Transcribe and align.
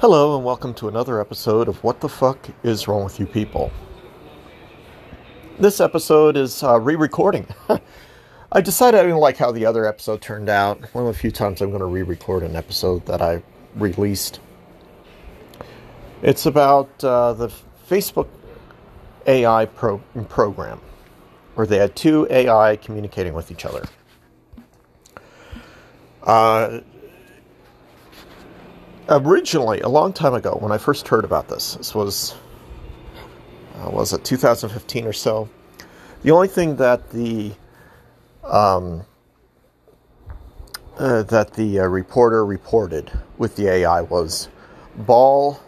Hello, 0.00 0.34
and 0.34 0.42
welcome 0.42 0.72
to 0.72 0.88
another 0.88 1.20
episode 1.20 1.68
of 1.68 1.84
What 1.84 2.00
the 2.00 2.08
Fuck 2.08 2.48
is 2.62 2.88
Wrong 2.88 3.04
with 3.04 3.20
You 3.20 3.26
People. 3.26 3.70
This 5.58 5.78
episode 5.78 6.38
is 6.38 6.62
uh, 6.62 6.80
re 6.80 6.96
recording. 6.96 7.46
I 8.52 8.62
decided 8.62 8.98
I 8.98 9.02
didn't 9.02 9.18
like 9.18 9.36
how 9.36 9.52
the 9.52 9.66
other 9.66 9.84
episode 9.84 10.22
turned 10.22 10.48
out. 10.48 10.82
One 10.94 11.06
of 11.06 11.12
the 11.12 11.20
few 11.20 11.30
times 11.30 11.60
I'm 11.60 11.68
going 11.68 11.80
to 11.80 11.84
re 11.84 12.00
record 12.00 12.42
an 12.44 12.56
episode 12.56 13.04
that 13.04 13.20
I 13.20 13.42
released. 13.74 14.40
It's 16.22 16.46
about 16.46 16.88
uh, 17.04 17.34
the 17.34 17.52
Facebook 17.86 18.28
AI 19.26 19.66
pro- 19.66 19.98
program, 20.30 20.80
where 21.56 21.66
they 21.66 21.76
had 21.76 21.94
two 21.94 22.26
AI 22.30 22.76
communicating 22.76 23.34
with 23.34 23.50
each 23.50 23.66
other. 23.66 23.84
Uh, 26.22 26.80
originally, 29.10 29.80
a 29.80 29.88
long 29.88 30.12
time 30.12 30.34
ago, 30.34 30.56
when 30.60 30.72
I 30.72 30.78
first 30.78 31.08
heard 31.08 31.24
about 31.24 31.48
this, 31.48 31.74
this 31.74 31.94
was 31.94 32.34
uh, 33.76 33.90
was 33.90 34.12
it 34.12 34.24
2015 34.24 35.06
or 35.06 35.12
so. 35.12 35.48
The 36.22 36.30
only 36.30 36.48
thing 36.48 36.76
that 36.76 37.10
the 37.10 37.52
um, 38.44 39.04
uh, 40.98 41.22
that 41.24 41.54
the 41.54 41.80
uh, 41.80 41.86
reporter 41.86 42.44
reported 42.44 43.10
with 43.38 43.56
the 43.56 43.68
AI 43.68 44.02
was 44.02 44.48
ball 44.96 45.60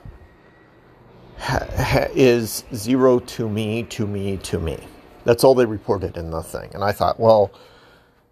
ha- 1.38 1.66
ha- 1.76 2.08
is 2.14 2.64
zero 2.74 3.18
to 3.20 3.48
me, 3.48 3.84
to 3.84 4.06
me, 4.06 4.36
to 4.38 4.58
me. 4.58 4.78
That's 5.24 5.44
all 5.44 5.54
they 5.54 5.66
reported 5.66 6.16
in 6.16 6.30
the 6.30 6.42
thing. 6.42 6.70
And 6.74 6.84
I 6.84 6.92
thought, 6.92 7.20
well, 7.20 7.52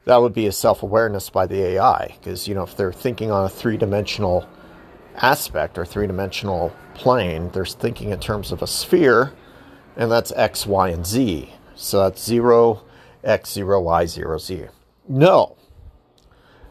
that 0.04 0.18
would 0.18 0.34
be 0.34 0.46
a 0.46 0.52
self 0.52 0.82
awareness 0.82 1.30
by 1.30 1.46
the 1.46 1.62
AI 1.62 2.16
because 2.18 2.48
you 2.48 2.54
know 2.54 2.65
if 2.65 2.77
they're 2.77 2.92
thinking 2.92 3.30
on 3.30 3.45
a 3.45 3.48
three 3.48 3.77
dimensional 3.77 4.46
aspect 5.16 5.78
or 5.78 5.84
three 5.84 6.06
dimensional 6.06 6.74
plane, 6.95 7.51
they're 7.51 7.64
thinking 7.64 8.10
in 8.10 8.20
terms 8.20 8.52
of 8.52 8.62
a 8.62 8.66
sphere, 8.66 9.32
and 9.96 10.10
that's 10.10 10.32
x, 10.32 10.66
y, 10.66 10.88
and 10.88 11.07
z. 11.07 11.54
So 11.74 12.02
that's 12.02 12.23
0, 12.24 12.82
x, 13.24 13.52
0, 13.52 13.80
y, 13.80 14.07
0, 14.07 14.38
z. 14.38 14.65
No. 15.09 15.57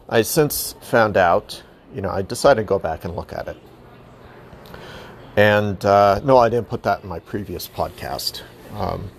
I 0.08 0.22
since 0.22 0.74
found 0.80 1.16
out, 1.16 1.62
you 1.94 2.00
know, 2.00 2.10
I 2.10 2.22
decided 2.22 2.62
to 2.62 2.66
go 2.66 2.78
back 2.78 3.04
and 3.04 3.14
look 3.14 3.32
at 3.32 3.48
it. 3.48 3.56
And 5.36 5.84
uh, 5.84 6.20
no, 6.24 6.36
I 6.36 6.48
didn't 6.48 6.68
put 6.68 6.82
that 6.84 7.02
in 7.02 7.08
my 7.08 7.18
previous 7.20 7.68
podcast. 7.68 8.42
Um, 8.74 9.10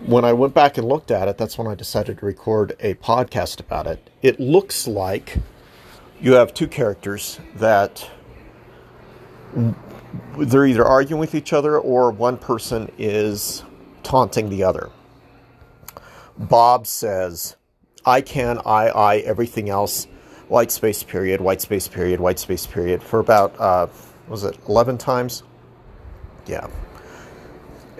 when 0.00 0.24
I 0.24 0.32
went 0.32 0.54
back 0.54 0.76
and 0.78 0.86
looked 0.86 1.10
at 1.10 1.28
it, 1.28 1.38
that's 1.38 1.56
when 1.56 1.66
I 1.66 1.74
decided 1.74 2.18
to 2.18 2.26
record 2.26 2.76
a 2.80 2.94
podcast 2.94 3.60
about 3.60 3.86
it. 3.86 4.10
It 4.22 4.38
looks 4.38 4.86
like 4.86 5.38
you 6.20 6.34
have 6.34 6.52
two 6.54 6.68
characters 6.68 7.40
that 7.54 8.10
they're 10.38 10.66
either 10.66 10.84
arguing 10.84 11.20
with 11.20 11.34
each 11.34 11.52
other 11.52 11.78
or 11.78 12.10
one 12.10 12.36
person 12.36 12.90
is 12.98 13.64
taunting 14.02 14.50
the 14.50 14.62
other. 14.62 14.90
Bob 16.38 16.86
says, 16.86 17.56
I 18.04 18.20
can, 18.20 18.58
I, 18.58 18.88
I, 18.88 19.16
everything 19.18 19.70
else, 19.70 20.04
white 20.48 20.70
space 20.70 21.02
period, 21.02 21.40
white 21.40 21.60
space 21.60 21.88
period, 21.88 22.20
white 22.20 22.38
space 22.38 22.66
period, 22.66 23.02
for 23.02 23.18
about, 23.18 23.58
uh, 23.58 23.86
was 24.28 24.44
it 24.44 24.58
11 24.68 24.98
times? 24.98 25.42
Yeah. 26.46 26.68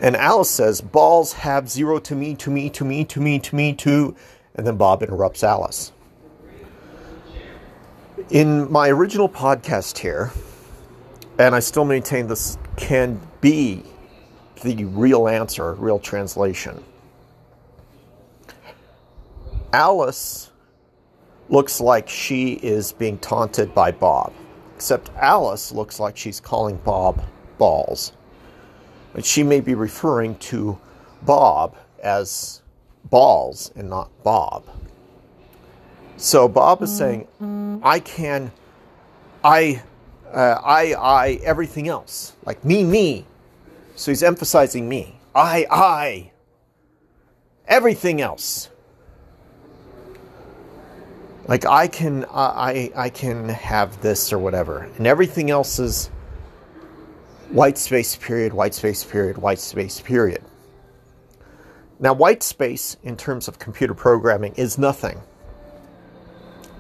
And 0.01 0.15
Alice 0.15 0.51
says, 0.51 0.81
balls 0.81 1.33
have 1.33 1.71
zero 1.71 1.99
to 2.01 2.15
me, 2.15 2.35
to 2.37 2.51
me, 2.51 2.69
to 2.71 2.85
me, 2.85 3.05
to 3.07 3.21
me, 3.21 3.39
to 3.39 3.57
me, 3.57 3.73
to. 3.75 4.15
And 4.55 4.67
then 4.67 4.77
Bob 4.77 5.03
interrupts 5.03 5.43
Alice. 5.43 5.93
In 8.31 8.71
my 8.71 8.89
original 8.89 9.29
podcast 9.29 9.99
here, 9.99 10.33
and 11.39 11.55
I 11.55 11.61
still 11.61 11.85
maintain 11.85 12.27
this 12.27 12.59
can 12.77 13.21
be 13.41 13.83
the 14.63 14.85
real 14.87 15.29
answer, 15.29 15.75
real 15.75 15.99
translation. 15.99 16.83
Alice 19.73 20.51
looks 21.49 21.81
like 21.81 22.09
she 22.09 22.55
is 22.55 22.93
being 22.93 23.19
taunted 23.19 23.75
by 23.75 23.91
Bob, 23.93 24.33
except 24.75 25.11
Alice 25.17 25.73
looks 25.73 26.01
like 26.01 26.17
she's 26.17 26.41
calling 26.41 26.77
Bob 26.79 27.23
balls. 27.59 28.13
And 29.15 29.25
she 29.25 29.43
may 29.43 29.61
be 29.61 29.75
referring 29.75 30.37
to 30.39 30.79
Bob 31.23 31.77
as 32.03 32.63
balls 33.11 33.73
and 33.77 33.89
not 33.91 34.11
Bob. 34.23 34.65
So 36.17 36.49
Bob 36.49 36.83
is 36.83 36.97
saying, 36.97 37.27
mm-hmm. 37.43 37.79
I 37.83 38.01
can, 38.01 38.51
I 39.45 39.83
uh, 40.33 40.61
I, 40.63 40.95
I, 40.95 41.41
everything 41.43 41.89
else. 41.89 42.35
Like 42.45 42.65
me, 42.65 42.85
me. 42.85 43.27
So 43.95 44.11
he's 44.11 44.23
emphasizing 44.23 44.89
me. 44.89 45.19
I, 45.35 45.67
I. 45.71 46.31
Everything 47.67 48.21
else. 48.21 48.69
Like 51.49 51.65
I 51.65 51.87
can, 51.87 52.25
I, 52.31 52.91
I 52.97 53.09
can 53.09 53.49
have 53.49 54.01
this 54.03 54.33
or 54.33 54.39
whatever, 54.39 54.91
and 54.97 55.07
everything 55.07 55.51
else 55.51 55.79
is 55.79 56.09
white 57.51 57.79
space 57.79 58.17
period, 58.17 58.53
white 58.53 58.75
space 58.75 59.05
period, 59.05 59.39
white 59.39 59.61
space 59.61 60.01
period. 60.01 60.43
Now, 61.99 62.13
white 62.13 62.43
space 62.43 62.97
in 63.05 63.17
terms 63.17 63.49
of 63.49 63.59
computer 63.59 63.95
programming 63.95 64.55
is 64.57 64.77
nothing. 64.77 65.21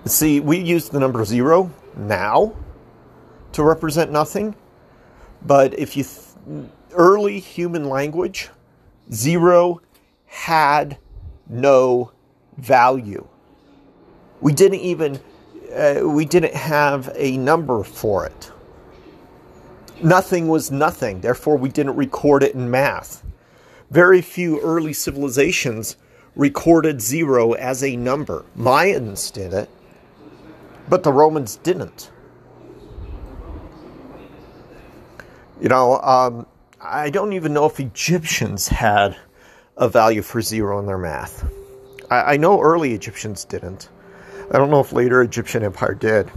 See, 0.04 0.40
we 0.40 0.58
use 0.58 0.88
the 0.88 1.00
number 1.00 1.24
zero 1.24 1.72
now 1.96 2.54
to 3.52 3.62
represent 3.62 4.10
nothing. 4.10 4.54
But 5.42 5.78
if 5.78 5.96
you 5.96 6.04
th- 6.04 6.66
early 6.92 7.40
human 7.40 7.88
language, 7.88 8.50
zero 9.12 9.80
had 10.26 10.98
no 11.48 12.12
value. 12.56 13.26
We 14.40 14.52
didn't 14.52 14.80
even 14.80 15.20
uh, 15.74 16.00
we 16.04 16.24
didn't 16.24 16.54
have 16.54 17.12
a 17.14 17.36
number 17.36 17.82
for 17.82 18.26
it. 18.26 18.52
Nothing 20.02 20.48
was 20.48 20.70
nothing. 20.70 21.20
Therefore, 21.20 21.56
we 21.56 21.68
didn't 21.68 21.96
record 21.96 22.42
it 22.42 22.54
in 22.54 22.70
math. 22.70 23.24
Very 23.90 24.20
few 24.20 24.60
early 24.60 24.92
civilizations 24.92 25.96
recorded 26.34 27.00
zero 27.00 27.52
as 27.52 27.82
a 27.82 27.96
number. 27.96 28.44
Mayans 28.56 29.32
did 29.32 29.54
it, 29.54 29.70
but 30.88 31.02
the 31.02 31.12
Romans 31.12 31.56
didn't. 31.56 32.10
You 35.60 35.70
know, 35.70 35.98
um, 36.00 36.46
I 36.80 37.08
don't 37.08 37.32
even 37.32 37.54
know 37.54 37.64
if 37.64 37.80
Egyptians 37.80 38.68
had 38.68 39.16
a 39.76 39.88
value 39.88 40.20
for 40.20 40.42
zero 40.42 40.78
in 40.78 40.86
their 40.86 40.98
math. 40.98 41.50
I, 42.10 42.34
I 42.34 42.36
know 42.36 42.60
early 42.60 42.92
Egyptians 42.92 43.44
didn't. 43.44 43.88
I 44.52 44.58
don't 44.58 44.70
know 44.70 44.80
if 44.80 44.92
later 44.92 45.22
Egyptian 45.22 45.62
Empire 45.62 45.94
did. 45.94 46.30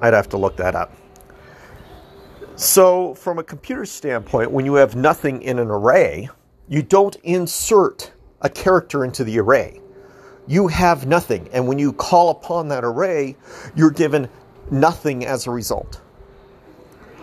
I'd 0.00 0.14
have 0.14 0.28
to 0.30 0.36
look 0.36 0.56
that 0.58 0.76
up. 0.76 0.92
So, 2.54 3.14
from 3.14 3.38
a 3.38 3.42
computer 3.42 3.84
standpoint, 3.86 4.52
when 4.52 4.66
you 4.66 4.74
have 4.74 4.94
nothing 4.94 5.42
in 5.42 5.58
an 5.58 5.68
array, 5.68 6.28
you 6.68 6.82
don't 6.82 7.16
insert 7.24 8.12
a 8.40 8.48
character 8.48 9.04
into 9.04 9.24
the 9.24 9.40
array. 9.40 9.80
You 10.46 10.68
have 10.68 11.06
nothing. 11.06 11.48
And 11.52 11.66
when 11.66 11.78
you 11.78 11.92
call 11.92 12.30
upon 12.30 12.68
that 12.68 12.84
array, 12.84 13.36
you're 13.74 13.90
given 13.90 14.28
nothing 14.70 15.24
as 15.26 15.46
a 15.46 15.50
result. 15.50 16.01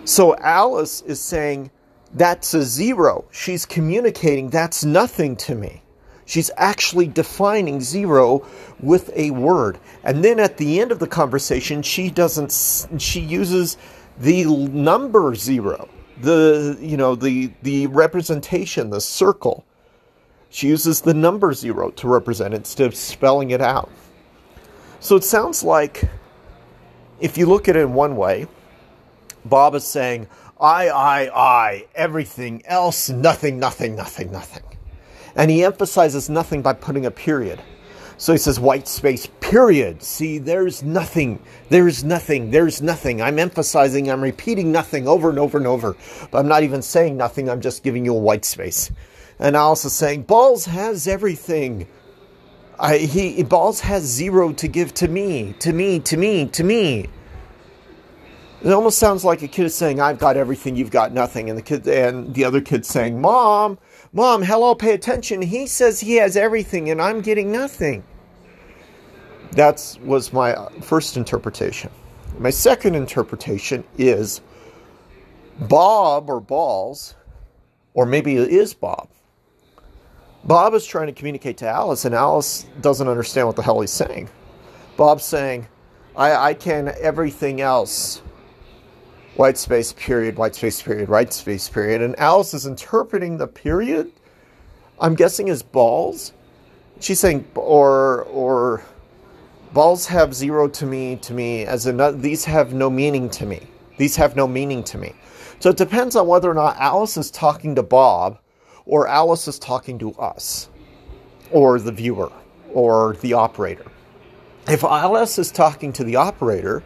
So 0.10 0.36
Alice 0.38 1.02
is 1.02 1.20
saying, 1.20 1.70
that's 2.16 2.56
a 2.56 2.64
zero. 2.64 3.26
She's 3.30 3.68
communicating, 3.68 4.50
that's 4.50 4.84
nothing 4.84 5.36
to 5.36 5.54
me. 5.54 5.84
She's 6.26 6.50
actually 6.58 7.06
defining 7.06 7.80
zero 7.80 8.44
with 8.80 9.12
a 9.16 9.30
word. 9.30 9.78
And 10.04 10.26
then 10.26 10.40
at 10.40 10.58
the 10.58 10.80
end 10.80 10.92
of 10.92 10.98
the 10.98 11.06
conversation, 11.06 11.84
she 11.84 12.10
doesn't, 12.10 12.52
she 13.00 13.20
uses 13.20 13.78
the 14.18 14.46
number 14.46 15.36
zero, 15.36 15.88
the, 16.20 16.76
you 16.82 16.98
know, 16.98 17.14
the, 17.14 17.52
the 17.62 17.86
representation, 17.86 18.90
the 18.90 19.02
circle. 19.02 19.64
She 20.50 20.70
uses 20.70 21.02
the 21.02 21.14
number 21.14 21.54
zero 21.54 21.92
to 21.92 22.08
represent 22.08 22.56
instead 22.56 22.88
of 22.88 22.96
spelling 22.96 23.52
it 23.52 23.62
out. 23.62 23.92
So 25.02 25.16
it 25.16 25.24
sounds 25.24 25.64
like, 25.64 26.10
if 27.20 27.38
you 27.38 27.46
look 27.46 27.70
at 27.70 27.76
it 27.76 27.82
in 27.82 27.94
one 27.94 28.16
way, 28.16 28.48
Bob 29.46 29.76
is 29.76 29.84
saying, 29.84 30.28
I, 30.60 30.90
I, 30.90 31.32
I, 31.34 31.88
everything 31.96 32.66
else, 32.66 33.10
nothing, 33.10 33.60
nothing, 33.60 33.96
nothing, 33.96 34.32
nothing. 34.32 34.64
And 35.36 35.50
he 35.50 35.64
emphasizes 35.64 36.30
nothing 36.30 36.62
by 36.62 36.74
putting 36.74 37.06
a 37.06 37.12
period. 37.12 37.62
So 38.18 38.34
he 38.34 38.38
says, 38.38 38.60
white 38.60 38.86
space, 38.86 39.28
period. 39.40 40.04
See, 40.04 40.40
there's 40.40 40.84
nothing, 40.84 41.42
there's 41.70 42.04
nothing, 42.04 42.52
there's 42.52 42.82
nothing. 42.82 43.22
I'm 43.22 43.40
emphasizing, 43.40 44.12
I'm 44.12 44.22
repeating 44.22 44.74
nothing 44.74 45.08
over 45.08 45.30
and 45.30 45.40
over 45.40 45.58
and 45.58 45.66
over. 45.66 45.96
But 46.30 46.40
I'm 46.40 46.48
not 46.50 46.64
even 46.64 46.82
saying 46.82 47.16
nothing, 47.16 47.50
I'm 47.50 47.62
just 47.62 47.82
giving 47.82 48.04
you 48.04 48.14
a 48.14 48.20
white 48.20 48.44
space. 48.44 48.92
And 49.40 49.56
also 49.56 49.88
saying, 49.88 50.24
Balls 50.24 50.66
has 50.66 51.08
everything. 51.08 51.88
I, 52.78 52.98
he 52.98 53.42
Balls 53.44 53.80
has 53.80 54.04
zero 54.04 54.52
to 54.52 54.68
give 54.68 54.94
to 54.96 55.08
me, 55.08 55.56
to 55.60 55.72
me, 55.72 56.00
to 56.02 56.18
me, 56.18 56.46
to 56.48 56.64
me. 56.66 57.10
It 58.62 58.72
almost 58.74 58.98
sounds 58.98 59.24
like 59.24 59.42
a 59.42 59.48
kid 59.48 59.66
is 59.66 59.76
saying, 59.76 60.02
"I've 60.02 60.20
got 60.20 60.36
everything, 60.36 60.76
you've 60.76 60.92
got 60.92 61.14
nothing," 61.14 61.50
and 61.50 61.58
the 61.58 61.62
kid 61.62 61.88
and 61.88 62.34
the 62.34 62.44
other 62.44 62.60
kid 62.60 62.86
saying, 62.86 63.22
"Mom, 63.22 63.78
mom, 64.12 64.44
hello, 64.44 64.76
pay 64.76 64.94
attention. 64.94 65.42
He 65.42 65.66
says 65.66 66.02
he 66.02 66.16
has 66.16 66.36
everything, 66.36 66.90
and 66.90 67.02
I'm 67.02 67.22
getting 67.22 67.52
nothing." 67.52 68.04
That 69.54 69.98
was 70.04 70.34
my 70.34 70.54
uh, 70.54 70.70
first 70.82 71.16
interpretation. 71.16 71.90
My 72.38 72.50
second 72.50 72.96
interpretation 72.96 73.84
is 73.98 74.42
Bob 75.62 76.30
or 76.30 76.42
Balls, 76.42 77.16
or 77.94 78.06
maybe 78.06 78.36
it 78.36 78.50
is 78.50 78.74
Bob. 78.74 79.08
Bob 80.44 80.74
is 80.74 80.86
trying 80.86 81.08
to 81.08 81.14
communicate 81.14 81.58
to 81.58 81.68
Alice, 81.68 82.06
and 82.06 82.14
Alice 82.14 82.66
doesn't 82.82 83.08
understand 83.08 83.48
what 83.48 83.56
the 83.56 83.62
hell 83.62 83.80
he's 83.82 83.92
saying. 83.92 84.30
Bob's 84.98 85.26
saying, 85.26 85.68
I, 86.16 86.50
I 86.50 86.54
can 86.54 86.94
everything 87.00 87.62
else 87.62 88.22
white 89.40 89.58
space 89.58 89.94
period, 89.94 90.36
white 90.36 90.54
space 90.54 90.82
period, 90.82 91.08
white 91.08 91.32
space 91.32 91.70
period. 91.70 92.02
And 92.02 92.20
Alice 92.20 92.54
is 92.54 92.66
interpreting 92.66 93.38
the 93.38 93.48
period, 93.48 94.12
I'm 95.00 95.16
guessing, 95.16 95.50
as 95.50 95.64
balls. 95.64 96.34
She's 97.00 97.22
saying, 97.22 97.48
or, 97.56 98.24
or 98.24 98.84
balls 99.72 100.06
have 100.08 100.34
zero 100.34 100.68
to 100.68 100.86
me, 100.86 101.16
to 101.22 101.34
me, 101.34 101.66
as 101.66 101.88
in, 101.88 102.20
these 102.20 102.44
have 102.44 102.74
no 102.74 102.90
meaning 102.90 103.30
to 103.30 103.46
me. 103.46 103.66
These 103.98 104.18
have 104.18 104.36
no 104.36 104.46
meaning 104.46 104.84
to 104.84 104.98
me. 104.98 105.14
So 105.62 105.70
it 105.70 105.78
depends 105.78 106.18
on 106.18 106.28
whether 106.28 106.52
or 106.52 106.54
not 106.54 106.76
Alice 106.76 107.16
is 107.16 107.32
talking 107.32 107.76
to 107.76 107.84
Bob 107.84 108.40
or 108.86 109.08
Alice 109.08 109.48
is 109.48 109.58
talking 109.58 109.98
to 110.00 110.12
us 110.16 110.68
or 111.50 111.80
the 111.80 111.94
viewer 111.94 112.30
or 112.74 113.16
the 113.22 113.32
operator. 113.32 113.86
If 114.68 114.84
Alice 114.84 115.40
is 115.40 115.50
talking 115.50 115.94
to 115.94 116.04
the 116.04 116.18
operator, 116.18 116.84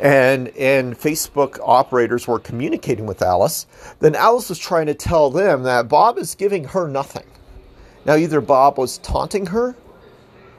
and 0.00 0.48
and 0.56 0.98
Facebook 0.98 1.58
operators 1.62 2.26
were 2.26 2.38
communicating 2.38 3.06
with 3.06 3.22
Alice, 3.22 3.66
then 4.00 4.14
Alice 4.14 4.48
was 4.48 4.58
trying 4.58 4.86
to 4.86 4.94
tell 4.94 5.30
them 5.30 5.62
that 5.62 5.88
Bob 5.88 6.18
is 6.18 6.34
giving 6.34 6.64
her 6.64 6.88
nothing. 6.88 7.26
Now 8.04 8.16
either 8.16 8.40
Bob 8.40 8.78
was 8.78 8.98
taunting 8.98 9.46
her 9.46 9.74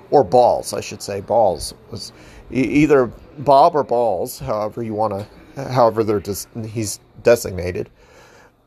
or 0.09 0.23
Balls, 0.23 0.73
I 0.73 0.81
should 0.81 1.01
say, 1.01 1.21
Balls 1.21 1.73
was 1.91 2.11
either 2.49 3.11
Bob 3.39 3.75
or 3.75 3.83
Balls, 3.83 4.39
however 4.39 4.81
you 4.81 4.93
want 4.93 5.13
to 5.13 5.27
however 5.63 6.03
they're 6.03 6.19
des- 6.19 6.67
he's 6.67 6.99
designated, 7.23 7.89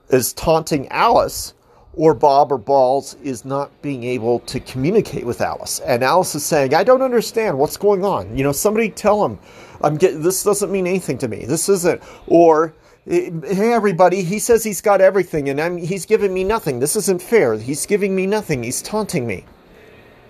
is 0.09 0.33
taunting 0.33 0.89
Alice 0.89 1.55
or 1.95 2.15
Bob 2.15 2.53
or 2.53 2.59
Balls 2.59 3.17
is 3.23 3.45
not 3.45 3.71
being 3.83 4.05
able 4.05 4.41
to 4.41 4.61
communicate 4.61 5.27
with 5.27 5.41
Alice. 5.41 5.81
And 5.81 6.05
Alice 6.05 6.35
is 6.35 6.45
saying, 6.45 6.75
I 6.75 6.85
don't 6.85 7.03
understand 7.03 7.59
what's 7.59 7.77
going 7.77 8.05
on. 8.05 8.37
You 8.37 8.45
know, 8.45 8.53
somebody 8.53 8.91
tell 8.91 9.25
him 9.25 9.39
I'm 9.83 9.97
getting 9.97 10.23
this 10.23 10.43
doesn't 10.45 10.71
mean 10.71 10.87
anything 10.87 11.19
to 11.19 11.29
me. 11.29 11.45
This 11.47 11.69
isn't 11.69 12.03
or 12.27 12.75
hey 13.07 13.73
everybody, 13.73 14.23
he 14.23 14.39
says 14.39 14.63
he's 14.63 14.81
got 14.81 15.01
everything 15.01 15.49
and 15.49 15.61
I'm 15.61 15.79
he's 15.79 16.07
giving 16.07 16.33
me 16.33 16.45
nothing. 16.45 16.79
This 16.79 16.97
isn't 16.97 17.23
fair. 17.23 17.57
He's 17.57 17.87
giving 17.87 18.15
me 18.15 18.27
nothing. 18.27 18.63
He's 18.63 18.83
taunting 18.83 19.27
me. 19.27 19.45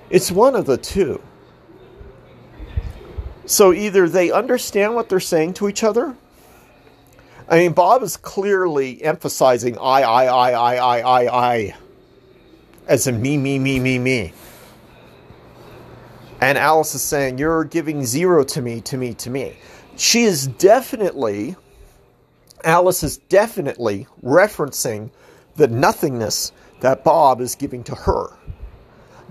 It's 0.09 0.31
one 0.31 0.55
of 0.55 0.67
the 0.67 0.77
two. 0.77 1.21
So 3.45 3.73
either 3.73 4.09
they 4.09 4.31
understand 4.31 4.95
what 4.95 5.09
they're 5.09 5.21
saying 5.21 5.55
to 5.55 5.69
each 5.69 5.83
other. 5.83 6.17
I 7.51 7.59
mean, 7.59 7.73
Bob 7.73 8.05
is 8.05 8.17
clearly 8.17 9.03
emphasizing 9.03 9.77
I, 9.77 10.03
I, 10.03 10.25
I, 10.27 10.51
I, 10.53 10.75
I, 10.77 11.01
I, 11.01 11.51
I, 11.51 11.77
as 12.87 13.09
in 13.09 13.21
me, 13.21 13.37
me, 13.37 13.59
me, 13.59 13.81
me, 13.81 13.99
me. 13.99 14.33
And 16.41 16.57
Alice 16.57 16.95
is 16.95 17.03
saying, 17.03 17.39
You're 17.39 17.65
giving 17.65 18.07
zero 18.07 18.45
to 18.45 18.63
me, 18.63 18.81
to 18.83 18.97
me, 18.97 19.15
to 19.15 19.31
me. 19.31 19.57
She 19.97 20.23
is 20.23 20.47
definitely, 20.47 21.57
Alice 22.63 23.03
is 23.03 23.17
definitely 23.17 24.07
referencing 24.23 25.11
the 25.57 25.67
nothingness 25.67 26.53
that 26.83 27.03
Bob 27.03 27.41
is 27.41 27.57
giving 27.57 27.83
to 27.83 27.97
her. 27.97 28.29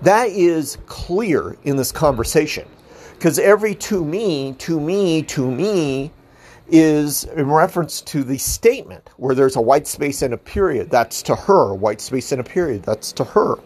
That 0.02 0.28
is 0.28 0.76
clear 0.84 1.56
in 1.64 1.76
this 1.76 1.90
conversation. 1.90 2.68
Because 3.14 3.38
every 3.38 3.74
to 3.76 4.04
me, 4.04 4.54
to 4.58 4.78
me, 4.78 5.22
to 5.22 5.50
me 5.50 6.12
is 6.70 7.24
in 7.24 7.50
reference 7.50 8.00
to 8.02 8.22
the 8.22 8.38
statement 8.38 9.10
where 9.16 9.34
there's 9.34 9.56
a 9.56 9.60
white 9.60 9.86
space 9.86 10.22
and 10.22 10.34
a 10.34 10.38
period. 10.38 10.90
That's 10.90 11.22
to 11.24 11.34
her. 11.34 11.74
White 11.74 12.00
space 12.00 12.32
and 12.32 12.40
a 12.40 12.44
period. 12.44 12.82
That's 12.84 13.12
to 13.12 13.24
her 13.24 13.58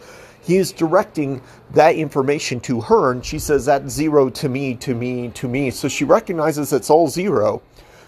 he 0.45 0.57
is 0.59 0.73
directing 0.73 1.41
that 1.73 1.97
information 1.97 2.61
to 2.61 2.83
her, 2.83 3.11
and 3.11 3.25
she 3.25 3.39
says 3.39 3.65
that 3.65 3.89
zero 3.89 4.29
to 4.31 4.49
me, 4.49 4.75
to 4.77 4.95
me, 4.95 5.29
to 5.31 5.49
me. 5.49 5.71
So 5.71 5.89
she 5.89 6.05
recognizes 6.05 6.73
it's 6.73 6.91
all 6.91 7.09
zero. 7.09 7.63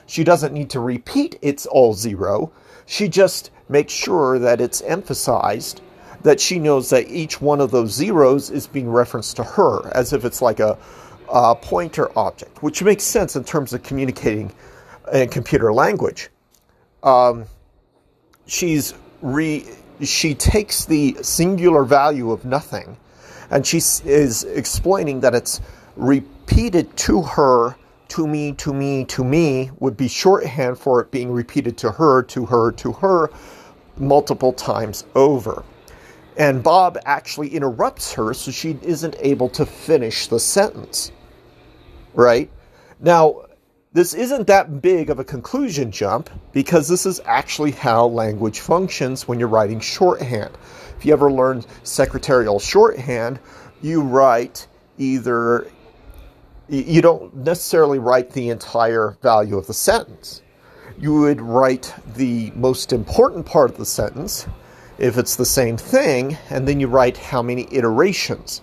She 0.06 0.22
doesn't 0.22 0.52
need 0.52 0.70
to 0.70 0.80
repeat 0.80 1.38
it's 1.40 1.66
all 1.66 1.94
zero. 1.94 2.52
She 2.84 3.08
just 3.08 3.50
makes 3.68 3.92
sure 3.92 4.38
that 4.38 4.60
it's 4.60 4.82
emphasized 4.82 5.80
that 6.22 6.38
she 6.38 6.58
knows 6.58 6.90
that 6.90 7.08
each 7.08 7.40
one 7.40 7.60
of 7.60 7.70
those 7.70 7.92
zeros 7.92 8.50
is 8.50 8.66
being 8.66 8.90
referenced 8.90 9.36
to 9.36 9.44
her 9.44 9.90
as 9.94 10.12
if 10.12 10.24
it's 10.24 10.42
like 10.42 10.60
a, 10.60 10.76
a 11.32 11.54
pointer 11.54 12.16
object, 12.18 12.62
which 12.62 12.82
makes 12.82 13.04
sense 13.04 13.34
in 13.34 13.44
terms 13.44 13.72
of 13.72 13.82
communicating 13.82 14.52
in 15.12 15.28
computer 15.28 15.72
language. 15.72 16.30
Um, 17.02 17.46
she's 18.46 18.94
re 19.22 19.64
she 20.02 20.34
takes 20.34 20.84
the 20.84 21.16
singular 21.22 21.84
value 21.84 22.30
of 22.30 22.44
nothing 22.44 22.98
and 23.50 23.66
she 23.66 23.78
is 23.78 24.44
explaining 24.44 25.20
that 25.20 25.34
it's 25.34 25.60
repeated 25.96 26.96
to 26.96 27.22
her, 27.22 27.76
to 28.08 28.26
me, 28.26 28.52
to 28.52 28.72
me, 28.72 29.04
to 29.06 29.24
me, 29.24 29.70
would 29.78 29.96
be 29.96 30.08
shorthand 30.08 30.78
for 30.78 31.00
it 31.00 31.10
being 31.10 31.30
repeated 31.30 31.76
to 31.78 31.92
her, 31.92 32.22
to 32.24 32.46
her, 32.46 32.72
to 32.72 32.92
her, 32.92 33.30
multiple 33.96 34.52
times 34.52 35.04
over. 35.14 35.64
And 36.36 36.62
Bob 36.62 36.98
actually 37.06 37.48
interrupts 37.48 38.12
her 38.12 38.34
so 38.34 38.50
she 38.50 38.78
isn't 38.82 39.16
able 39.20 39.48
to 39.50 39.64
finish 39.64 40.26
the 40.26 40.38
sentence. 40.38 41.12
Right? 42.14 42.50
Now, 43.00 43.45
this 43.96 44.12
isn't 44.12 44.46
that 44.46 44.82
big 44.82 45.08
of 45.08 45.18
a 45.18 45.24
conclusion 45.24 45.90
jump 45.90 46.28
because 46.52 46.86
this 46.86 47.06
is 47.06 47.18
actually 47.24 47.70
how 47.70 48.04
language 48.04 48.60
functions 48.60 49.26
when 49.26 49.38
you're 49.38 49.48
writing 49.48 49.80
shorthand. 49.80 50.50
If 50.98 51.06
you 51.06 51.14
ever 51.14 51.32
learned 51.32 51.66
secretarial 51.82 52.58
shorthand, 52.58 53.40
you 53.80 54.02
write 54.02 54.66
either, 54.98 55.70
you 56.68 57.00
don't 57.00 57.34
necessarily 57.36 57.98
write 57.98 58.32
the 58.32 58.50
entire 58.50 59.16
value 59.22 59.56
of 59.56 59.66
the 59.66 59.72
sentence. 59.72 60.42
You 60.98 61.14
would 61.20 61.40
write 61.40 61.94
the 62.16 62.52
most 62.54 62.92
important 62.92 63.46
part 63.46 63.70
of 63.70 63.78
the 63.78 63.86
sentence 63.86 64.46
if 64.98 65.16
it's 65.16 65.36
the 65.36 65.46
same 65.46 65.78
thing, 65.78 66.36
and 66.50 66.68
then 66.68 66.80
you 66.80 66.88
write 66.88 67.16
how 67.16 67.40
many 67.40 67.66
iterations. 67.72 68.60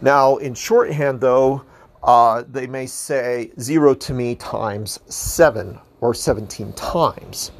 Now, 0.00 0.38
in 0.38 0.54
shorthand, 0.54 1.20
though, 1.20 1.64
uh, 2.02 2.44
they 2.48 2.66
may 2.66 2.86
say 2.86 3.50
0 3.60 3.94
to 3.94 4.14
me 4.14 4.34
times 4.34 5.00
7 5.06 5.78
or 6.00 6.14
17 6.14 6.72
times, 6.74 7.50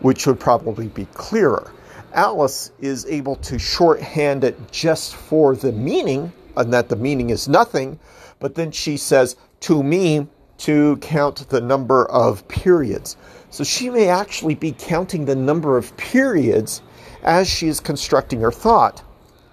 which 0.00 0.26
would 0.26 0.38
probably 0.38 0.88
be 0.88 1.06
clearer. 1.14 1.72
Alice 2.12 2.70
is 2.80 3.04
able 3.06 3.34
to 3.36 3.58
shorthand 3.58 4.44
it 4.44 4.70
just 4.70 5.16
for 5.16 5.56
the 5.56 5.72
meaning, 5.72 6.32
and 6.56 6.72
that 6.72 6.88
the 6.88 6.96
meaning 6.96 7.30
is 7.30 7.48
nothing, 7.48 7.98
but 8.38 8.54
then 8.54 8.70
she 8.70 8.96
says 8.96 9.36
to 9.60 9.82
me 9.82 10.26
to 10.58 10.96
count 10.98 11.48
the 11.48 11.60
number 11.60 12.06
of 12.06 12.46
periods. 12.46 13.16
So 13.50 13.64
she 13.64 13.90
may 13.90 14.08
actually 14.08 14.54
be 14.54 14.72
counting 14.72 15.24
the 15.24 15.34
number 15.34 15.76
of 15.76 15.96
periods 15.96 16.82
as 17.24 17.48
she 17.48 17.66
is 17.66 17.80
constructing 17.80 18.40
her 18.40 18.52
thought. 18.52 19.02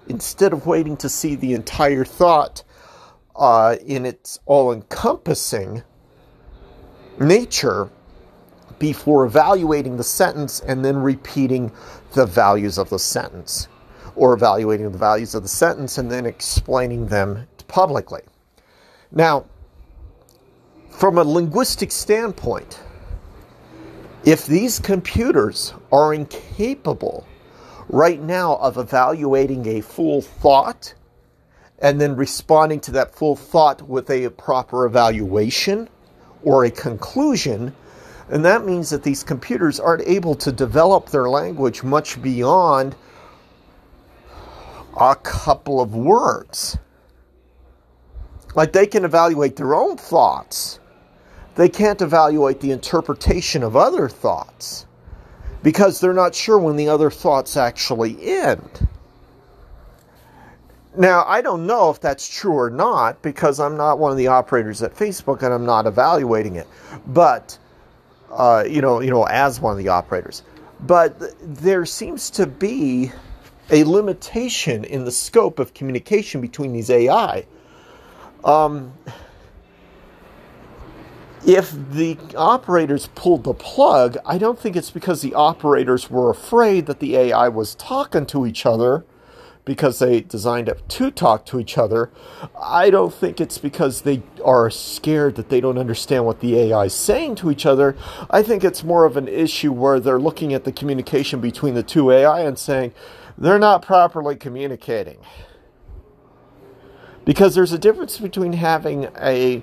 Instead 0.08 0.52
of 0.52 0.66
waiting 0.66 0.96
to 0.98 1.08
see 1.08 1.34
the 1.34 1.54
entire 1.54 2.04
thought 2.04 2.62
uh, 3.42 3.76
in 3.84 4.06
its 4.06 4.38
all 4.46 4.72
encompassing 4.72 5.82
nature 7.18 7.90
before 8.78 9.26
evaluating 9.26 9.96
the 9.96 10.04
sentence 10.04 10.60
and 10.60 10.84
then 10.84 10.96
repeating 10.96 11.72
the 12.12 12.24
values 12.24 12.78
of 12.78 12.88
the 12.88 12.98
sentence, 13.00 13.66
or 14.14 14.32
evaluating 14.32 14.92
the 14.92 14.96
values 14.96 15.34
of 15.34 15.42
the 15.42 15.48
sentence 15.48 15.98
and 15.98 16.08
then 16.08 16.24
explaining 16.24 17.04
them 17.08 17.44
publicly. 17.66 18.22
Now, 19.10 19.46
from 20.90 21.18
a 21.18 21.24
linguistic 21.24 21.90
standpoint, 21.90 22.80
if 24.24 24.46
these 24.46 24.78
computers 24.78 25.74
are 25.90 26.14
incapable 26.14 27.26
right 27.88 28.22
now 28.22 28.54
of 28.58 28.78
evaluating 28.78 29.66
a 29.66 29.80
full 29.80 30.22
thought 30.22 30.94
and 31.82 32.00
then 32.00 32.14
responding 32.14 32.80
to 32.80 32.92
that 32.92 33.14
full 33.14 33.34
thought 33.34 33.82
with 33.82 34.08
a 34.08 34.30
proper 34.30 34.86
evaluation 34.86 35.88
or 36.44 36.64
a 36.64 36.70
conclusion. 36.70 37.74
And 38.30 38.44
that 38.44 38.64
means 38.64 38.90
that 38.90 39.02
these 39.02 39.24
computers 39.24 39.80
aren't 39.80 40.06
able 40.06 40.36
to 40.36 40.52
develop 40.52 41.10
their 41.10 41.28
language 41.28 41.82
much 41.82 42.22
beyond 42.22 42.94
a 44.98 45.16
couple 45.16 45.80
of 45.80 45.94
words. 45.94 46.78
Like 48.54 48.72
they 48.72 48.86
can 48.86 49.04
evaluate 49.04 49.56
their 49.56 49.74
own 49.74 49.96
thoughts, 49.96 50.78
they 51.56 51.68
can't 51.68 52.00
evaluate 52.00 52.60
the 52.60 52.70
interpretation 52.70 53.62
of 53.62 53.76
other 53.76 54.08
thoughts 54.08 54.86
because 55.62 56.00
they're 56.00 56.14
not 56.14 56.34
sure 56.34 56.58
when 56.58 56.76
the 56.76 56.88
other 56.88 57.10
thoughts 57.10 57.56
actually 57.56 58.16
end. 58.22 58.88
Now, 60.96 61.24
I 61.26 61.40
don't 61.40 61.66
know 61.66 61.90
if 61.90 62.00
that's 62.00 62.28
true 62.28 62.52
or 62.54 62.70
not 62.70 63.22
because 63.22 63.60
I'm 63.60 63.76
not 63.76 63.98
one 63.98 64.12
of 64.12 64.18
the 64.18 64.28
operators 64.28 64.82
at 64.82 64.94
Facebook 64.94 65.42
and 65.42 65.54
I'm 65.54 65.64
not 65.66 65.86
evaluating 65.86 66.56
it. 66.56 66.68
But 67.06 67.58
uh, 68.30 68.64
you 68.68 68.80
know, 68.80 69.00
you 69.00 69.10
know, 69.10 69.24
as 69.24 69.60
one 69.60 69.72
of 69.72 69.78
the 69.78 69.88
operators. 69.88 70.42
But 70.80 71.16
there 71.42 71.84
seems 71.86 72.30
to 72.30 72.46
be 72.46 73.12
a 73.70 73.84
limitation 73.84 74.84
in 74.84 75.04
the 75.04 75.12
scope 75.12 75.58
of 75.58 75.74
communication 75.74 76.40
between 76.40 76.72
these 76.72 76.90
AI. 76.90 77.46
Um, 78.44 78.92
if 81.46 81.72
the 81.92 82.18
operators 82.36 83.08
pulled 83.14 83.44
the 83.44 83.54
plug, 83.54 84.16
I 84.26 84.38
don't 84.38 84.58
think 84.58 84.76
it's 84.76 84.90
because 84.90 85.22
the 85.22 85.34
operators 85.34 86.10
were 86.10 86.30
afraid 86.30 86.86
that 86.86 87.00
the 87.00 87.16
AI 87.16 87.48
was 87.48 87.74
talking 87.76 88.26
to 88.26 88.46
each 88.46 88.66
other 88.66 89.04
because 89.64 90.00
they 90.00 90.20
designed 90.20 90.68
it 90.68 90.88
to 90.88 91.10
talk 91.10 91.46
to 91.46 91.60
each 91.60 91.78
other. 91.78 92.10
I 92.60 92.90
don't 92.90 93.14
think 93.14 93.40
it's 93.40 93.58
because 93.58 94.02
they 94.02 94.22
are 94.44 94.70
scared 94.70 95.36
that 95.36 95.50
they 95.50 95.60
don't 95.60 95.78
understand 95.78 96.26
what 96.26 96.40
the 96.40 96.58
AI 96.58 96.86
is 96.86 96.94
saying 96.94 97.36
to 97.36 97.50
each 97.50 97.64
other. 97.64 97.96
I 98.28 98.42
think 98.42 98.64
it's 98.64 98.82
more 98.82 99.04
of 99.04 99.16
an 99.16 99.28
issue 99.28 99.72
where 99.72 100.00
they're 100.00 100.18
looking 100.18 100.52
at 100.52 100.64
the 100.64 100.72
communication 100.72 101.40
between 101.40 101.74
the 101.74 101.82
two 101.82 102.10
AI 102.10 102.40
and 102.40 102.58
saying 102.58 102.92
they're 103.38 103.58
not 103.58 103.82
properly 103.82 104.34
communicating. 104.34 105.18
Because 107.24 107.54
there's 107.54 107.72
a 107.72 107.78
difference 107.78 108.18
between 108.18 108.54
having 108.54 109.08
a 109.16 109.62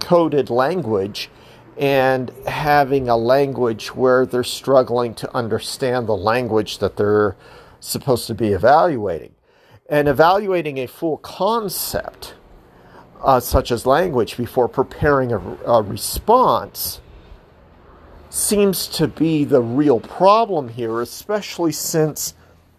coded 0.00 0.48
language 0.48 1.28
and 1.76 2.30
having 2.46 3.08
a 3.08 3.16
language 3.16 3.96
where 3.96 4.24
they're 4.24 4.44
struggling 4.44 5.12
to 5.14 5.34
understand 5.34 6.06
the 6.06 6.16
language 6.16 6.78
that 6.78 6.96
they're 6.96 7.36
supposed 7.80 8.28
to 8.28 8.34
be 8.34 8.48
evaluating 8.48 9.34
and 9.90 10.08
evaluating 10.08 10.78
a 10.78 10.86
full 10.86 11.18
concept, 11.18 12.34
uh, 13.22 13.40
such 13.40 13.70
as 13.70 13.84
language, 13.84 14.36
before 14.36 14.68
preparing 14.68 15.32
a, 15.32 15.38
a 15.66 15.82
response 15.82 17.00
seems 18.30 18.86
to 18.86 19.08
be 19.08 19.44
the 19.44 19.60
real 19.60 19.98
problem 19.98 20.68
here, 20.68 21.00
especially 21.00 21.72
since 21.72 22.34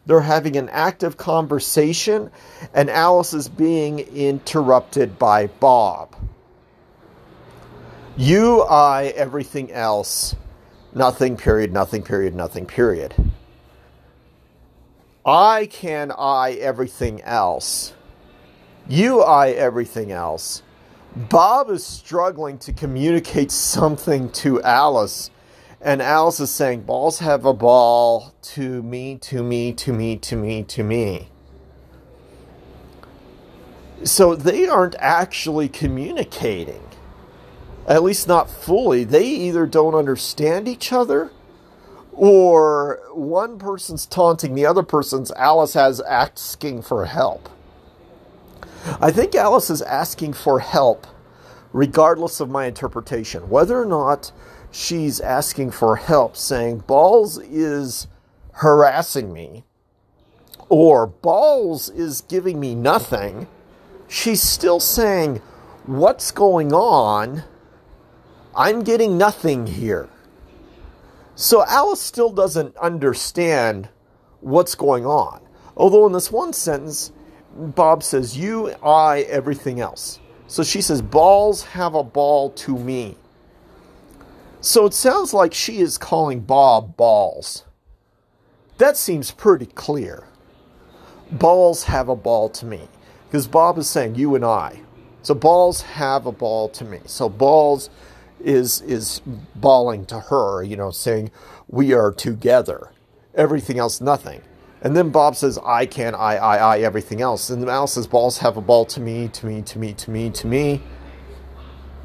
they're 0.06 0.22
having 0.22 0.56
an 0.56 0.70
active 0.70 1.18
conversation 1.18 2.32
and 2.74 2.90
Alice 2.90 3.34
is 3.34 3.50
being 3.50 4.00
interrupted 4.00 5.20
by 5.20 5.48
Bob. 5.48 6.16
You, 8.18 8.62
I, 8.62 9.06
everything 9.16 9.72
else, 9.72 10.36
nothing, 10.94 11.38
period, 11.38 11.74
nothing, 11.74 12.04
period, 12.04 12.34
nothing, 12.34 12.66
period. 12.66 13.14
I 15.26 15.68
can 15.68 16.12
I 16.18 16.54
everything 16.54 17.22
else. 17.22 17.94
You 18.88 19.22
I 19.22 19.50
everything 19.52 20.12
else. 20.12 20.64
Bob 21.16 21.70
is 21.70 21.86
struggling 21.86 22.58
to 22.60 22.74
communicate 22.74 23.52
something 23.52 24.32
to 24.32 24.62
Alice, 24.64 25.30
and 25.80 26.02
Alice 26.02 26.40
is 26.40 26.50
saying, 26.50 26.82
Balls 26.82 27.20
have 27.20 27.46
a 27.46 27.54
ball 27.54 28.34
to 28.42 28.82
me, 28.82 29.18
to 29.18 29.44
me, 29.44 29.74
to 29.74 29.94
me, 29.94 30.18
to 30.18 30.36
me, 30.36 30.64
to 30.64 30.84
me. 30.84 31.30
So 34.04 34.36
they 34.36 34.68
aren't 34.68 34.96
actually 34.98 35.70
communicating, 35.70 36.82
at 37.88 38.02
least 38.02 38.28
not 38.28 38.50
fully. 38.50 39.04
They 39.04 39.26
either 39.26 39.68
don't 39.68 39.94
understand 39.94 40.68
each 40.68 40.92
other 40.92 41.32
or 42.22 43.00
one 43.14 43.58
person's 43.58 44.06
taunting 44.06 44.54
the 44.54 44.64
other 44.64 44.84
person's 44.84 45.32
Alice 45.32 45.74
has 45.74 46.00
asking 46.02 46.84
for 46.84 47.06
help. 47.06 47.50
I 49.02 49.10
think 49.10 49.34
Alice 49.34 49.72
is 49.72 49.82
asking 49.82 50.34
for 50.34 50.60
help 50.60 51.08
regardless 51.74 52.40
of 52.40 52.48
my 52.48 52.68
interpretation. 52.68 53.50
Whether 53.50 53.82
or 53.82 53.88
not 53.88 54.32
she's 54.70 55.20
asking 55.20 55.72
for 55.72 55.96
help, 55.96 56.38
saying 56.38 56.84
Balls 56.86 57.40
is 57.40 58.06
harassing 58.54 59.34
me, 59.34 59.64
or 60.70 61.08
Balls 61.08 61.90
is 61.90 62.22
giving 62.22 62.60
me 62.60 62.76
nothing, 62.76 63.48
she's 64.08 64.44
still 64.44 64.80
saying, 64.80 65.38
What's 65.88 66.30
going 66.30 66.72
on? 66.72 67.46
I'm 68.56 68.84
getting 68.84 69.18
nothing 69.18 69.66
here. 69.66 70.08
So 71.36 71.66
Alice 71.66 72.02
still 72.02 72.32
doesn't 72.32 72.76
understand 72.78 73.90
what's 74.42 74.76
going 74.76 75.06
on. 75.06 75.42
Although 75.78 76.06
in 76.06 76.14
this 76.14 76.32
one 76.32 76.54
sentence, 76.54 77.12
Bob 77.56 78.04
says, 78.04 78.38
You, 78.38 78.70
I, 78.84 79.22
everything 79.22 79.80
else. 79.80 80.20
So 80.48 80.64
she 80.64 80.82
says, 80.82 81.02
Balls 81.02 81.64
have 81.64 81.96
a 81.96 82.04
ball 82.04 82.52
to 82.52 82.78
me. 82.78 83.16
So 84.60 84.86
it 84.86 84.94
sounds 84.94 85.34
like 85.34 85.54
she 85.54 85.80
is 85.80 85.98
calling 85.98 86.42
Bob 86.42 86.96
balls. 86.96 87.66
That 88.78 88.98
seems 88.98 89.32
pretty 89.32 89.66
clear. 89.66 90.28
Balls 91.32 91.86
have 91.86 92.10
a 92.10 92.16
ball 92.16 92.50
to 92.50 92.66
me. 92.66 92.88
Because 93.28 93.48
Bob 93.48 93.78
is 93.78 93.90
saying, 93.90 94.16
You 94.16 94.36
and 94.36 94.46
I. 94.46 94.82
So 95.24 95.34
balls 95.34 95.82
have 95.82 96.26
a 96.26 96.32
ball 96.32 96.68
to 96.70 96.84
me. 96.84 97.00
So 97.06 97.30
balls 97.30 97.90
is 98.44 98.82
is 98.82 99.22
bawling 99.56 100.06
to 100.08 100.20
her, 100.20 100.64
you 100.64 100.76
know, 100.76 100.92
saying 100.92 101.32
we 101.68 101.94
are 101.94 102.12
together. 102.12 102.92
Everything 103.34 103.80
else, 103.80 104.02
nothing. 104.02 104.42
And 104.82 104.98
then 104.98 105.12
Bob 105.12 105.36
says, 105.36 105.60
I 105.64 105.86
can, 105.86 106.16
I, 106.16 106.38
I, 106.38 106.56
I, 106.58 106.80
everything 106.80 107.22
else. 107.22 107.50
And 107.52 107.62
the 107.62 107.68
mouse 107.68 107.94
says, 107.94 108.08
balls 108.08 108.40
have 108.40 108.58
a 108.58 108.62
ball 108.62 108.84
to 108.86 109.00
me, 109.00 109.28
to 109.28 109.46
me, 109.46 109.62
to 109.62 109.78
me, 109.78 109.94
to 109.94 110.10
me, 110.10 110.30
to 110.32 110.48
me. 110.48 110.82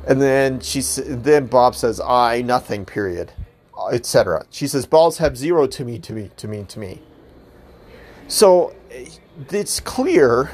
And 0.06 0.20
then 0.20 0.60
she, 0.60 0.82
then 0.82 1.46
Bob 1.46 1.74
says, 1.74 2.00
I, 2.00 2.42
nothing, 2.42 2.84
period, 2.84 3.32
etc. 3.90 4.44
She 4.50 4.68
says, 4.68 4.84
balls 4.84 5.18
have 5.18 5.38
zero 5.38 5.66
to 5.66 5.84
me, 5.84 5.98
to 6.00 6.12
me, 6.12 6.30
to 6.36 6.46
me, 6.46 6.64
to 6.64 6.78
me. 6.78 7.00
So 8.28 8.74
it's 9.50 9.80
clear 9.80 10.50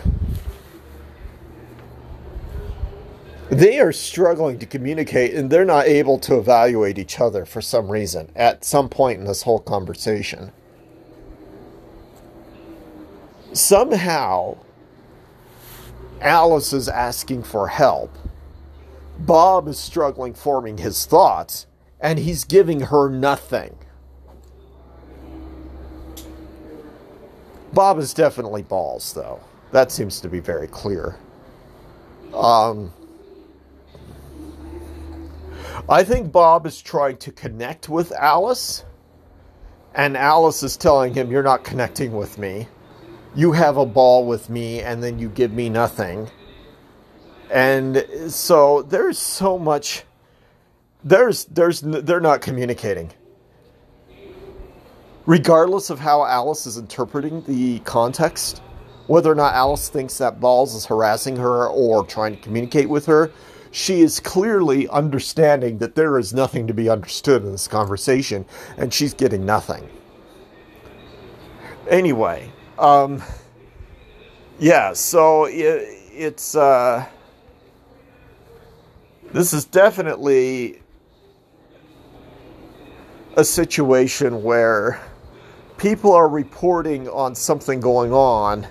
they 3.53 3.79
are 3.81 3.93
struggling 3.93 4.59
to 4.59 4.65
communicate 4.65 5.35
and 5.35 5.51
they're 5.51 5.67
not 5.67 5.87
able 5.87 6.19
to 6.19 6.39
evaluate 6.39 6.99
each 6.99 7.21
other 7.21 7.45
for 7.45 7.61
some 7.61 7.93
reason 7.93 8.33
at 8.35 8.65
some 8.65 8.89
point 8.89 9.19
in 9.19 9.27
this 9.27 9.43
whole 9.43 9.59
conversation. 9.59 10.51
Somehow, 13.53 14.57
Alice 16.23 16.73
is 16.73 16.89
asking 16.89 17.43
for 17.43 17.69
help. 17.69 18.17
Bob 19.19 19.69
is 19.69 19.79
struggling 19.79 20.33
forming 20.33 20.79
his 20.79 21.05
thoughts, 21.05 21.67
and 22.01 22.19
he's 22.19 22.45
giving 22.45 22.81
her 22.81 23.11
nothing. 23.11 23.77
Bob 27.75 27.99
is 27.99 28.15
definitely 28.15 28.63
balls, 28.63 29.13
though. 29.13 29.41
That 29.73 29.93
seems 29.93 30.23
to 30.23 30.31
be 30.31 30.41
very 30.41 30.69
clear. 30.69 31.17
Um, 32.33 32.95
I 35.89 36.05
think 36.05 36.31
Bob 36.31 36.65
is 36.67 36.81
trying 36.81 37.17
to 37.19 37.33
connect 37.33 37.89
with 37.89 38.13
Alice, 38.13 38.85
and 39.95 40.17
Alice 40.17 40.63
is 40.63 40.77
telling 40.77 41.13
him, 41.13 41.31
You're 41.31 41.43
not 41.43 41.65
connecting 41.65 42.13
with 42.13 42.39
me. 42.39 42.69
You 43.35 43.53
have 43.53 43.77
a 43.77 43.87
ball 43.87 44.27
with 44.27 44.49
me, 44.49 44.81
and 44.81 45.03
then 45.03 45.19
you 45.19 45.29
give 45.29 45.53
me 45.53 45.69
nothing. 45.69 46.31
And 47.51 48.07
so 48.29 48.83
there's 48.83 49.19
so 49.19 49.59
much. 49.59 50.05
There's, 51.05 51.47
there's, 51.47 51.81
they're 51.81 52.21
not 52.21 52.43
communicating. 52.43 53.11
Regardless 55.27 55.91
of 55.91 55.99
how 55.99 56.25
Alice 56.25 56.67
is 56.67 56.79
interpreting 56.79 57.43
the 57.43 57.81
context, 57.81 58.63
whether 59.09 59.31
or 59.31 59.35
not 59.35 59.55
Alice 59.55 59.89
thinks 59.89 60.19
that 60.19 60.41
Balls 60.41 60.75
is 60.75 60.87
harassing 60.87 61.37
her 61.37 61.67
or 61.67 62.05
trying 62.07 62.37
to 62.37 62.41
communicate 62.41 62.89
with 62.89 63.07
her, 63.07 63.33
she 63.73 64.03
is 64.03 64.21
clearly 64.21 64.87
understanding 64.89 65.79
that 65.79 65.95
there 65.95 66.19
is 66.19 66.33
nothing 66.35 66.67
to 66.67 66.75
be 66.75 66.91
understood 66.91 67.43
in 67.43 67.53
this 67.53 67.67
conversation, 67.67 68.45
and 68.77 68.93
she's 68.93 69.15
getting 69.15 69.45
nothing. 69.47 69.89
Anyway, 71.89 72.53
um, 72.79 73.23
yeah, 74.59 74.93
so 74.93 75.47
it, 75.47 75.89
it's, 76.13 76.55
uh, 76.55 77.05
this 79.33 79.55
is 79.55 79.65
definitely 79.65 80.83
a 83.37 83.45
situation 83.45 84.43
where 84.43 85.01
people 85.79 86.13
are 86.13 86.29
reporting 86.29 87.09
on 87.09 87.35
something 87.35 87.81
going 87.81 88.13
on 88.13 88.67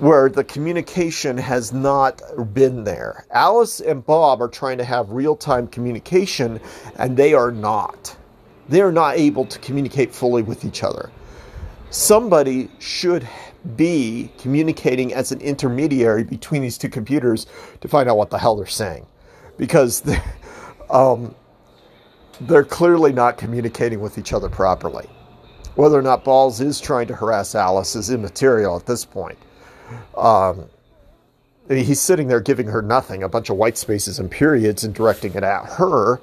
where 0.00 0.28
the 0.28 0.44
communication 0.44 1.36
has 1.36 1.72
not 1.72 2.22
been 2.54 2.84
there. 2.84 3.26
Alice 3.32 3.80
and 3.80 4.04
Bob 4.04 4.40
are 4.40 4.48
trying 4.48 4.78
to 4.78 4.84
have 4.84 5.10
real 5.10 5.34
time 5.34 5.66
communication, 5.66 6.60
and 6.96 7.16
they 7.16 7.34
are 7.34 7.50
not. 7.50 8.16
They 8.68 8.80
are 8.80 8.92
not 8.92 9.16
able 9.16 9.44
to 9.46 9.58
communicate 9.58 10.14
fully 10.14 10.42
with 10.42 10.64
each 10.64 10.84
other. 10.84 11.10
Somebody 11.90 12.70
should 12.78 13.26
be 13.76 14.30
communicating 14.38 15.12
as 15.14 15.32
an 15.32 15.40
intermediary 15.40 16.22
between 16.22 16.62
these 16.62 16.78
two 16.78 16.88
computers 16.88 17.46
to 17.80 17.88
find 17.88 18.08
out 18.08 18.16
what 18.16 18.30
the 18.30 18.38
hell 18.38 18.56
they're 18.56 18.66
saying. 18.66 19.06
Because 19.56 20.00
they're, 20.02 20.22
um, 20.90 21.34
they're 22.42 22.64
clearly 22.64 23.12
not 23.12 23.36
communicating 23.36 24.00
with 24.00 24.16
each 24.18 24.32
other 24.32 24.48
properly. 24.48 25.08
Whether 25.74 25.98
or 25.98 26.02
not 26.02 26.24
Balls 26.24 26.60
is 26.60 26.80
trying 26.80 27.08
to 27.08 27.14
harass 27.14 27.54
Alice 27.54 27.96
is 27.96 28.10
immaterial 28.10 28.76
at 28.76 28.86
this 28.86 29.04
point. 29.04 29.38
Um, 30.16 30.66
he's 31.68 32.00
sitting 32.00 32.28
there 32.28 32.40
giving 32.40 32.68
her 32.68 32.82
nothing, 32.82 33.22
a 33.22 33.28
bunch 33.28 33.50
of 33.50 33.56
white 33.56 33.76
spaces 33.76 34.18
and 34.18 34.30
periods, 34.30 34.84
and 34.84 34.94
directing 34.94 35.34
it 35.34 35.42
at 35.42 35.64
her. 35.72 36.20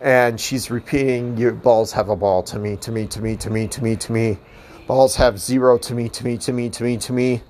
And 0.00 0.40
she's 0.40 0.70
repeating, 0.70 1.36
"Your 1.36 1.52
balls 1.52 1.92
have 1.92 2.08
a 2.08 2.16
ball 2.16 2.42
to 2.44 2.58
me, 2.58 2.76
to 2.76 2.92
me, 2.92 3.06
to 3.06 3.20
me, 3.20 3.36
to 3.36 3.50
me, 3.50 3.66
to 3.68 3.82
me, 3.82 3.96
to 3.96 4.12
me. 4.12 4.38
Balls 4.86 5.16
have 5.16 5.38
zero 5.40 5.78
to 5.78 5.94
me, 5.94 6.08
to 6.10 6.24
me, 6.24 6.36
to 6.38 6.52
me, 6.52 6.70
to 6.70 6.84
me, 6.84 6.96
to 6.98 7.12
me." 7.12 7.42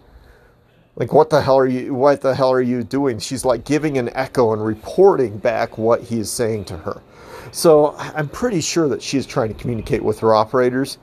Like 0.96 1.12
what 1.12 1.28
the 1.28 1.42
hell 1.42 1.58
are 1.58 1.66
you? 1.66 1.92
What 1.92 2.22
the 2.22 2.34
hell 2.34 2.50
are 2.52 2.60
you 2.60 2.82
doing? 2.82 3.18
She's 3.18 3.44
like 3.44 3.64
giving 3.64 3.98
an 3.98 4.10
echo 4.14 4.52
and 4.54 4.64
reporting 4.64 5.36
back 5.36 5.76
what 5.76 6.00
he 6.00 6.18
is 6.18 6.30
saying 6.30 6.64
to 6.66 6.76
her. 6.78 7.02
So 7.52 7.94
I'm 7.98 8.28
pretty 8.28 8.62
sure 8.62 8.88
that 8.88 9.02
she's 9.02 9.26
trying 9.26 9.48
to 9.48 9.54
communicate 9.54 10.02
with 10.02 10.20
her 10.20 10.34
operators, 10.34 10.96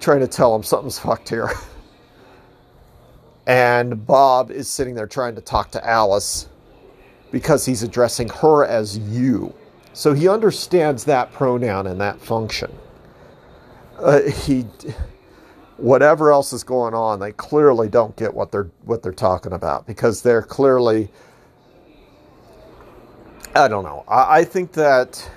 trying 0.00 0.20
to 0.20 0.28
tell 0.28 0.52
them 0.52 0.62
something's 0.62 0.98
fucked 0.98 1.30
here. 1.30 1.50
And 3.48 4.06
Bob 4.06 4.50
is 4.50 4.68
sitting 4.68 4.94
there 4.94 5.06
trying 5.06 5.34
to 5.34 5.40
talk 5.40 5.70
to 5.70 5.84
Alice 5.84 6.50
because 7.32 7.64
he's 7.64 7.82
addressing 7.82 8.28
her 8.28 8.66
as 8.66 8.98
you. 8.98 9.54
So 9.94 10.12
he 10.12 10.28
understands 10.28 11.04
that 11.04 11.32
pronoun 11.32 11.86
and 11.86 11.98
that 11.98 12.20
function. 12.20 12.70
Uh, 13.98 14.20
he, 14.20 14.66
whatever 15.78 16.30
else 16.30 16.52
is 16.52 16.62
going 16.62 16.92
on, 16.92 17.20
they 17.20 17.32
clearly 17.32 17.88
don't 17.88 18.14
get 18.16 18.32
what 18.32 18.52
they're 18.52 18.70
what 18.84 19.02
they're 19.02 19.12
talking 19.12 19.54
about 19.54 19.86
because 19.86 20.20
they're 20.20 20.42
clearly. 20.42 21.10
I 23.54 23.66
don't 23.66 23.82
know. 23.82 24.04
I, 24.06 24.40
I 24.40 24.44
think 24.44 24.72
that 24.72 25.28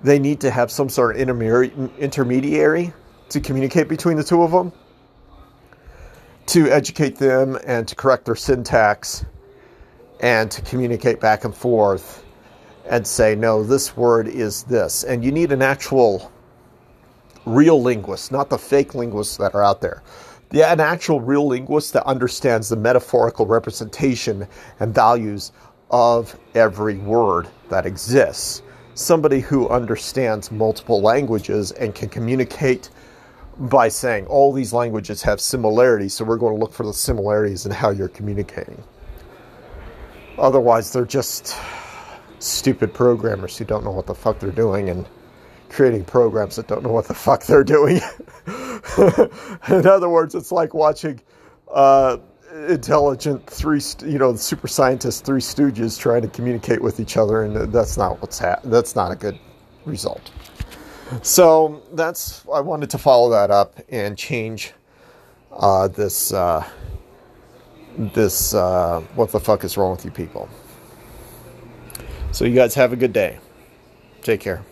they 0.00 0.20
need 0.20 0.40
to 0.42 0.50
have 0.50 0.70
some 0.70 0.88
sort 0.88 1.16
of 1.16 1.20
intermediary 1.20 2.92
to 3.30 3.40
communicate 3.40 3.88
between 3.88 4.16
the 4.16 4.24
two 4.24 4.42
of 4.42 4.52
them 4.52 4.72
to 6.46 6.70
educate 6.70 7.16
them 7.16 7.58
and 7.66 7.86
to 7.88 7.94
correct 7.94 8.24
their 8.24 8.36
syntax 8.36 9.24
and 10.20 10.50
to 10.50 10.62
communicate 10.62 11.20
back 11.20 11.44
and 11.44 11.54
forth 11.54 12.24
and 12.88 13.06
say, 13.06 13.34
no, 13.34 13.62
this 13.64 13.96
word 13.96 14.28
is 14.28 14.62
this. 14.64 15.04
And 15.04 15.24
you 15.24 15.32
need 15.32 15.52
an 15.52 15.62
actual 15.62 16.30
real 17.44 17.82
linguist, 17.82 18.32
not 18.32 18.48
the 18.48 18.58
fake 18.58 18.94
linguists 18.94 19.36
that 19.38 19.54
are 19.54 19.62
out 19.62 19.80
there. 19.80 20.02
Yeah, 20.52 20.72
an 20.72 20.80
actual 20.80 21.20
real 21.20 21.46
linguist 21.46 21.92
that 21.94 22.04
understands 22.06 22.68
the 22.68 22.76
metaphorical 22.76 23.46
representation 23.46 24.46
and 24.78 24.94
values 24.94 25.52
of 25.90 26.38
every 26.54 26.98
word 26.98 27.48
that 27.68 27.86
exists. 27.86 28.62
Somebody 28.94 29.40
who 29.40 29.68
understands 29.68 30.50
multiple 30.52 31.02
languages 31.02 31.72
and 31.72 31.94
can 31.94 32.08
communicate 32.08 32.90
by 33.58 33.88
saying 33.88 34.26
all 34.26 34.52
these 34.52 34.72
languages 34.72 35.22
have 35.22 35.40
similarities, 35.40 36.14
so 36.14 36.24
we're 36.24 36.36
going 36.36 36.54
to 36.54 36.60
look 36.60 36.72
for 36.72 36.84
the 36.84 36.92
similarities 36.92 37.66
in 37.66 37.72
how 37.72 37.90
you're 37.90 38.08
communicating. 38.08 38.82
Otherwise, 40.38 40.92
they're 40.92 41.06
just 41.06 41.56
stupid 42.38 42.92
programmers 42.92 43.56
who 43.56 43.64
don't 43.64 43.84
know 43.84 43.90
what 43.90 44.06
the 44.06 44.14
fuck 44.14 44.38
they're 44.38 44.50
doing 44.50 44.90
and 44.90 45.06
creating 45.70 46.04
programs 46.04 46.56
that 46.56 46.68
don't 46.68 46.82
know 46.82 46.92
what 46.92 47.08
the 47.08 47.14
fuck 47.14 47.44
they're 47.44 47.64
doing. 47.64 48.00
in 49.68 49.86
other 49.86 50.08
words, 50.08 50.34
it's 50.34 50.52
like 50.52 50.74
watching 50.74 51.20
uh, 51.72 52.18
intelligent 52.68 53.46
three, 53.48 53.80
you 54.04 54.18
know, 54.18 54.36
super 54.36 54.68
scientists, 54.68 55.20
three 55.20 55.40
stooges 55.40 55.98
trying 55.98 56.22
to 56.22 56.28
communicate 56.28 56.80
with 56.82 57.00
each 57.00 57.16
other, 57.16 57.42
and 57.42 57.72
that's 57.72 57.96
not 57.96 58.20
what's 58.20 58.38
ha- 58.38 58.60
that's 58.64 58.94
not 58.94 59.10
a 59.12 59.16
good 59.16 59.38
result. 59.84 60.30
So 61.22 61.82
that's 61.92 62.44
I 62.52 62.60
wanted 62.60 62.90
to 62.90 62.98
follow 62.98 63.30
that 63.30 63.50
up 63.50 63.78
and 63.88 64.16
change 64.18 64.72
uh, 65.52 65.88
this 65.88 66.32
uh, 66.32 66.66
this 67.96 68.54
uh, 68.54 69.00
what 69.14 69.30
the 69.32 69.40
fuck 69.40 69.64
is 69.64 69.76
wrong 69.76 69.92
with 69.92 70.04
you 70.04 70.10
people. 70.10 70.48
So 72.32 72.44
you 72.44 72.54
guys 72.54 72.74
have 72.74 72.92
a 72.92 72.96
good 72.96 73.12
day. 73.12 73.38
Take 74.22 74.40
care. 74.40 74.64